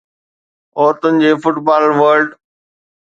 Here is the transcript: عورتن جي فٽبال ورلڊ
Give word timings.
عورتن 0.79 1.19
جي 1.25 1.31
فٽبال 1.43 1.85
ورلڊ 2.01 2.29